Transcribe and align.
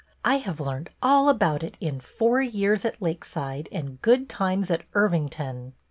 I 0.25 0.37
have 0.37 0.59
learned 0.59 0.89
all 1.03 1.29
about 1.29 1.61
it 1.61 1.77
in 1.79 1.99
'Four 1.99 2.41
Years 2.41 2.85
at 2.85 2.99
Lakeside' 3.03 3.69
and 3.71 4.01
'Good 4.01 4.29
Times 4.29 4.71
at 4.71 4.81
Irvington. 4.95 5.73